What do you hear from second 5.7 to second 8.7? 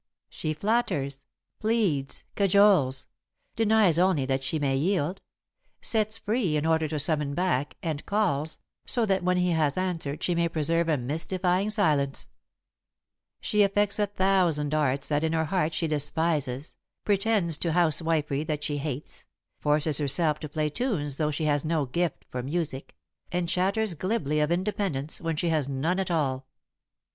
sets free in order to summon back, and calls,